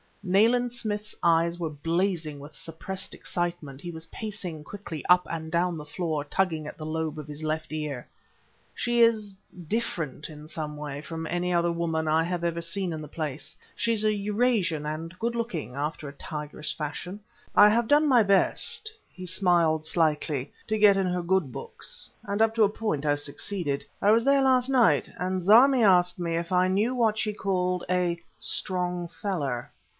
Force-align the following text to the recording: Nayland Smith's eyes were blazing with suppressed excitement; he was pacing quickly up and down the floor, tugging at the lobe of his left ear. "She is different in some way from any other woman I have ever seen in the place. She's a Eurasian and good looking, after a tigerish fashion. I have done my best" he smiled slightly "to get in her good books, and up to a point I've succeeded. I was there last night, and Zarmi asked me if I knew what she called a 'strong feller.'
Nayland 0.23 0.71
Smith's 0.71 1.15
eyes 1.23 1.59
were 1.59 1.69
blazing 1.69 2.39
with 2.39 2.55
suppressed 2.55 3.13
excitement; 3.13 3.81
he 3.81 3.91
was 3.91 4.07
pacing 4.07 4.63
quickly 4.63 5.03
up 5.09 5.27
and 5.29 5.51
down 5.51 5.77
the 5.77 5.85
floor, 5.85 6.23
tugging 6.23 6.67
at 6.67 6.77
the 6.77 6.85
lobe 6.85 7.17
of 7.19 7.27
his 7.27 7.43
left 7.43 7.71
ear. 7.71 8.07
"She 8.73 9.01
is 9.01 9.33
different 9.67 10.29
in 10.29 10.47
some 10.47 10.77
way 10.77 11.01
from 11.01 11.25
any 11.27 11.51
other 11.53 11.71
woman 11.71 12.07
I 12.07 12.23
have 12.23 12.43
ever 12.43 12.61
seen 12.61 12.93
in 12.93 13.01
the 13.01 13.07
place. 13.07 13.57
She's 13.75 14.03
a 14.03 14.13
Eurasian 14.13 14.85
and 14.85 15.17
good 15.19 15.35
looking, 15.35 15.75
after 15.75 16.07
a 16.07 16.13
tigerish 16.13 16.75
fashion. 16.77 17.19
I 17.55 17.69
have 17.69 17.87
done 17.87 18.07
my 18.07 18.21
best" 18.21 18.91
he 19.09 19.25
smiled 19.27 19.85
slightly 19.85 20.51
"to 20.67 20.79
get 20.79 20.97
in 20.97 21.07
her 21.07 21.23
good 21.23 21.51
books, 21.51 22.09
and 22.23 22.41
up 22.43 22.53
to 22.55 22.63
a 22.63 22.69
point 22.69 23.05
I've 23.05 23.19
succeeded. 23.21 23.85
I 24.01 24.11
was 24.11 24.23
there 24.23 24.41
last 24.43 24.69
night, 24.69 25.11
and 25.17 25.41
Zarmi 25.41 25.83
asked 25.83 26.19
me 26.19 26.37
if 26.37 26.51
I 26.51 26.67
knew 26.67 26.93
what 26.95 27.17
she 27.17 27.33
called 27.33 27.83
a 27.89 28.19
'strong 28.39 29.07
feller.' 29.07 29.71